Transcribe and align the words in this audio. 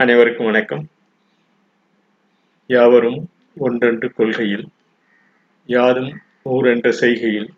அனைவருக்கும் 0.00 0.46
வணக்கம். 0.46 0.88
யாவரும் 2.66 3.28
ஒன்றென்று 3.56 4.12
கொள்கையில் 4.14 4.68
யாதும் 5.66 6.20
ஊரென்ற 6.44 6.90
செய்கையில் 6.90 7.50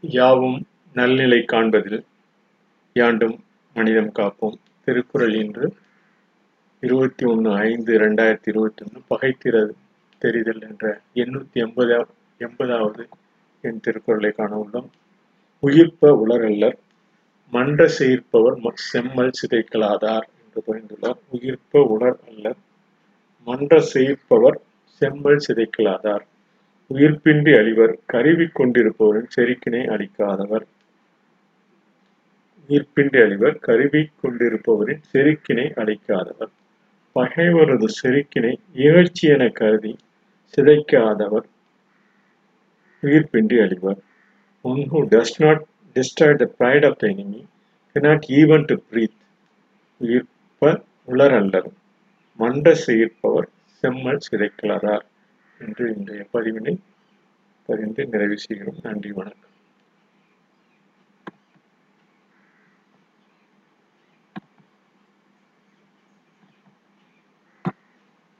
யாவும் 0.00 0.66
நல்நிலை 0.92 1.44
காண்பதில் 1.44 2.04
யாண்டும் 2.92 3.44
மனிதம் 3.74 4.12
காப்போம். 4.12 4.58
திருக்குறள் 4.84 5.34
இன்று 5.34 5.76
இருபத்தி 6.80 7.26
ஒன்று 7.26 7.54
ஐந்து 7.54 7.98
ரெண்டாயிரத்தி 7.98 8.48
இருபத்தி 8.48 8.84
ஒன்று 8.86 9.02
பகைத்திறது 9.08 9.70
தெரிதல் 10.18 10.60
என்ற 10.60 11.00
எண்ணூற்றி 11.14 11.54
எண்பதா 11.54 12.04
எண்பதாவது 12.38 13.08
என் 13.60 13.80
திருக்குறளை 13.80 14.30
காண 14.30 14.56
உள்ளோம். 14.56 14.90
உயிர்ப்ப 15.58 16.26
உலரல்லர் 16.26 16.78
மன்ற 17.50 17.88
சேர்ப்பவர் 17.88 18.60
செம்மல் 18.74 19.38
சிதைக்கலாதார். 19.42 20.28
என்று 20.66 20.74
புரிந்துள்ளார் 20.74 21.18
உயிர்ப்ப 21.30 21.84
உடல் 21.84 22.18
அல்ல. 22.28 22.54
மன்ற 23.44 23.80
சேர்ப்பவர் 23.94 24.58
செம்மல் 24.84 25.40
சிதைக்கலாதார். 25.48 26.26
உயிர்ப்பின்றி 26.94 27.52
அழிவர் 27.52 27.94
கருவி 28.06 28.44
கொண்டிருப்பவரின் 28.44 29.28
செருக்கினை 29.36 29.86
அழிக்காதவர். 29.88 30.66
உயிர்ப்பின்றி 32.68 33.20
அழிவர் 33.20 33.58
கருவி 33.58 34.10
கொண்டிருப்பவரின் 34.22 35.02
செருக்கினை 35.12 35.72
அழிக்காதவர். 35.76 36.50
பகைவரது 37.14 37.86
செருக்கினை 38.02 38.58
இகழ்ச்சி 38.74 39.28
என 39.28 39.48
கருதி 39.48 39.96
சிதைக்காதவர். 40.56 41.44
உயிர்ப்பின்றி 43.02 43.58
அழிவர். 43.58 43.98
One 44.60 44.78
who 44.78 45.06
does 45.10 45.34
not 45.38 45.64
destroy 45.94 46.40
the 46.40 46.46
pride 46.58 46.84
of 46.84 46.94
the 47.02 47.08
enemy 47.08 47.44
cannot 47.94 48.20
even 48.28 48.64
to 48.64 48.74
breathe. 48.90 50.26
உலர் 50.60 50.84
உலரல்லர் 51.06 51.68
மன்ற 52.36 52.74
சேர்ப்பவர் 52.74 53.48
செம்மல் 53.80 54.18
சிதைக்கலாரார் 54.30 55.04
என்று 55.60 55.94
இன்றைய 55.96 56.26
பதிவினை 56.32 56.74
பதிந்து 57.66 58.06
நிறைவு 58.06 58.38
செய்கிறோம். 58.38 58.78
நன்றி 58.82 59.12
வணக்கம். 59.12 59.56